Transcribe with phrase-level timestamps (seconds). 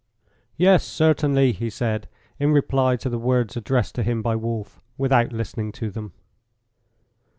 [0.57, 2.07] "Yes, certainly," he said,
[2.39, 6.13] in reply to the words addressed to him by Wolf, without listening to them.